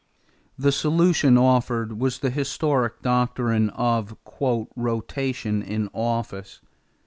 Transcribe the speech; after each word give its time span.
The 0.57 0.71
solution 0.71 1.37
offered 1.37 1.99
was 1.99 2.17
the 2.17 2.31
historic 2.31 3.03
doctrine 3.03 3.69
of 3.69 4.17
"rotation 4.75 5.61
in 5.61 5.89
office." 5.93 6.59